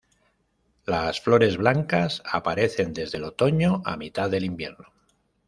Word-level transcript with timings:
Las 0.87 1.21
flores 1.21 1.57
blancas 1.57 2.23
aparecen 2.25 2.91
desde 2.91 3.19
el 3.19 3.23
otoño 3.25 3.83
a 3.85 3.97
mitad 3.97 4.31
del 4.31 4.45
invierno. 4.45 4.87